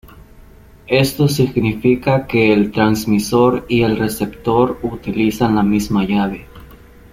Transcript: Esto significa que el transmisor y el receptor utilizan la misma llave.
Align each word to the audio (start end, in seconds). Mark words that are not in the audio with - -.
Esto 0.87 1.27
significa 1.27 2.25
que 2.25 2.51
el 2.51 2.71
transmisor 2.71 3.67
y 3.69 3.83
el 3.83 3.97
receptor 3.97 4.79
utilizan 4.81 5.53
la 5.55 5.61
misma 5.61 6.03
llave. 6.05 6.47